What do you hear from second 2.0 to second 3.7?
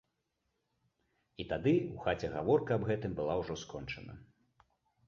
хаце гаворка аб гэтым была ўжо